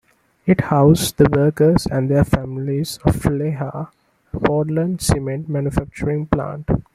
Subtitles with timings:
[0.47, 3.85] It housed the workers and their families of Lehigh,
[4.33, 6.67] a Portland cement manufacturing plant.